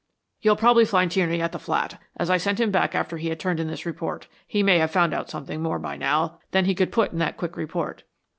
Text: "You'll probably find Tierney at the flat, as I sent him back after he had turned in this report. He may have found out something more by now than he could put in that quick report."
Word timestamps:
"You'll 0.41 0.55
probably 0.55 0.85
find 0.85 1.11
Tierney 1.11 1.43
at 1.43 1.51
the 1.51 1.59
flat, 1.59 2.01
as 2.17 2.31
I 2.31 2.37
sent 2.37 2.59
him 2.59 2.71
back 2.71 2.95
after 2.95 3.17
he 3.17 3.27
had 3.29 3.39
turned 3.39 3.59
in 3.59 3.67
this 3.67 3.85
report. 3.85 4.25
He 4.47 4.63
may 4.63 4.79
have 4.79 4.89
found 4.89 5.13
out 5.13 5.29
something 5.29 5.61
more 5.61 5.77
by 5.77 5.95
now 5.95 6.39
than 6.49 6.65
he 6.65 6.73
could 6.73 6.91
put 6.91 7.11
in 7.11 7.19
that 7.19 7.37
quick 7.37 7.55
report." 7.55 8.01